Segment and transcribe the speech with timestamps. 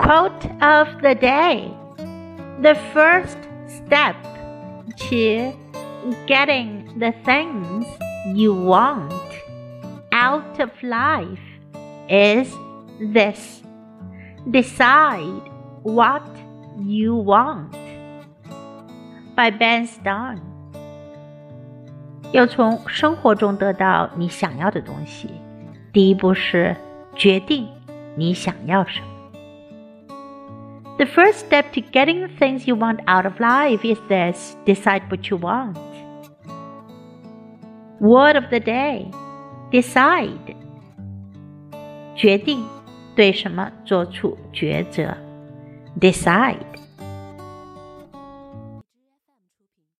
[0.00, 1.70] Quote of the day
[2.62, 3.36] The first
[3.68, 4.16] step
[4.96, 5.52] to
[6.26, 7.86] getting the things
[8.34, 9.12] you want
[10.10, 11.38] out of life
[12.08, 12.48] is
[13.12, 13.62] this
[14.50, 15.42] decide
[15.82, 16.22] what
[16.78, 17.76] you want
[19.36, 20.40] by Ben Stein。
[22.32, 25.28] 要从生活中得到你想要的东西，
[25.92, 26.74] 第一步是
[27.14, 27.68] 决定
[28.16, 29.19] 你想要什么。
[30.99, 35.29] the first step to getting the things you want out of life is this decide what
[35.29, 35.77] you want.
[37.99, 39.11] Word of the day
[39.71, 40.55] decide.
[42.15, 42.65] 决定
[43.13, 45.17] 对什么做出抉择。
[45.99, 46.65] Decide.